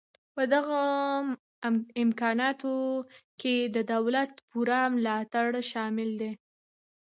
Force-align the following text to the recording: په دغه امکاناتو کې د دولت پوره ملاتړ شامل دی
په 0.35 0.43
دغه 0.53 0.81
امکاناتو 2.03 2.73
کې 3.41 3.55
د 3.75 3.77
دولت 3.93 4.31
پوره 4.49 4.79
ملاتړ 4.95 5.47
شامل 5.71 6.09
دی 6.21 6.31